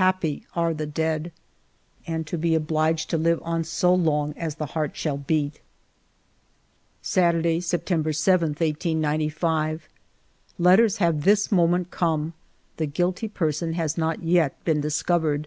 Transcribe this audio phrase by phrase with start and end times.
[0.00, 1.30] Happy are the dead!
[2.06, 5.60] And to be obliged to live on so long as the heart shall beat!
[7.02, 9.86] Saturday, September 7, 1895.
[10.58, 12.32] Letters have this moment come.
[12.78, 15.46] The guilty person has not yet been discovered.